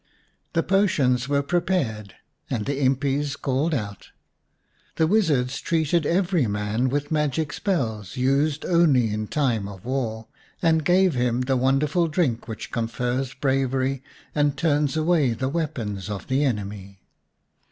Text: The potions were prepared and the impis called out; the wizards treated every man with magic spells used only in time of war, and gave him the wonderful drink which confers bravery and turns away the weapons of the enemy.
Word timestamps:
The 0.53 0.63
potions 0.63 1.29
were 1.29 1.43
prepared 1.43 2.15
and 2.49 2.65
the 2.65 2.83
impis 2.83 3.39
called 3.39 3.71
out; 3.75 4.07
the 4.95 5.05
wizards 5.05 5.59
treated 5.61 6.07
every 6.07 6.47
man 6.47 6.89
with 6.89 7.11
magic 7.11 7.53
spells 7.53 8.17
used 8.17 8.65
only 8.65 9.13
in 9.13 9.27
time 9.27 9.67
of 9.67 9.85
war, 9.85 10.25
and 10.59 10.83
gave 10.83 11.13
him 11.13 11.41
the 11.41 11.55
wonderful 11.55 12.07
drink 12.07 12.47
which 12.47 12.71
confers 12.71 13.35
bravery 13.35 14.01
and 14.33 14.57
turns 14.57 14.97
away 14.97 15.33
the 15.33 15.49
weapons 15.49 16.09
of 16.09 16.25
the 16.25 16.45
enemy. 16.45 17.03